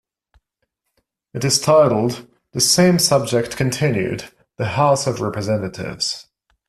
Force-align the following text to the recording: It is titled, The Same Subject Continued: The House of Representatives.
It 1.35 1.45
is 1.45 1.59
titled, 1.59 2.25
The 2.53 2.59
Same 2.59 2.97
Subject 2.97 3.55
Continued: 3.55 4.31
The 4.57 4.69
House 4.69 5.05
of 5.05 5.21
Representatives. 5.21 6.25